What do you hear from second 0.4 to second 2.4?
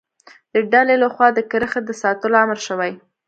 د ډلې له خوا د کرښې د ساتلو